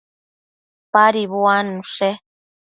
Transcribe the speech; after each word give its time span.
Padi 0.91 1.21
beduannushe 1.31 2.09